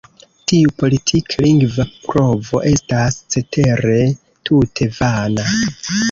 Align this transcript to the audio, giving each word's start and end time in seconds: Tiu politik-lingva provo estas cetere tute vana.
Tiu 0.51 0.69
politik-lingva 0.83 1.83
provo 2.05 2.61
estas 2.69 3.17
cetere 3.35 3.99
tute 4.51 4.89
vana. 4.97 5.45